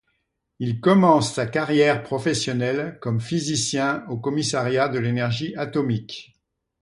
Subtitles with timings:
[0.57, 6.35] Il commence sa carrière professionnelle comme physicien au Commissariat de l'énergie atomique.